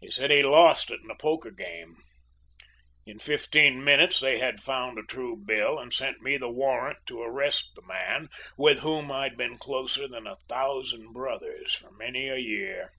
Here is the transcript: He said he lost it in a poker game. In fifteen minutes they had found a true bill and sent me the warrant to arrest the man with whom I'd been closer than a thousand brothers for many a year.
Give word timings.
He 0.00 0.10
said 0.10 0.30
he 0.30 0.42
lost 0.42 0.90
it 0.90 1.00
in 1.04 1.10
a 1.10 1.14
poker 1.14 1.50
game. 1.50 1.96
In 3.04 3.18
fifteen 3.18 3.84
minutes 3.84 4.18
they 4.18 4.38
had 4.38 4.62
found 4.62 4.98
a 4.98 5.02
true 5.02 5.36
bill 5.36 5.78
and 5.78 5.92
sent 5.92 6.22
me 6.22 6.38
the 6.38 6.48
warrant 6.48 7.00
to 7.08 7.20
arrest 7.20 7.72
the 7.74 7.82
man 7.82 8.30
with 8.56 8.78
whom 8.78 9.12
I'd 9.12 9.36
been 9.36 9.58
closer 9.58 10.08
than 10.08 10.26
a 10.26 10.36
thousand 10.48 11.12
brothers 11.12 11.74
for 11.74 11.90
many 11.90 12.26
a 12.28 12.38
year. 12.38 12.94